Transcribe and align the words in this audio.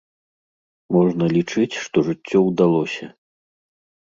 Можна 0.95 1.27
лічыць, 1.35 1.75
што 1.83 1.97
жыццё 2.09 2.39
ўдалося. 2.49 3.05